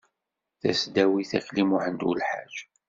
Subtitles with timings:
[0.61, 2.53] tasdawit akli muḥend ulḥaǧ